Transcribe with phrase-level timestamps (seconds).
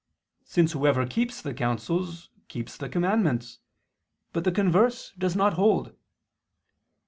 [0.41, 3.59] ix], since whoever keeps the counsels keeps the commandments,
[4.33, 5.93] but the converse does not hold.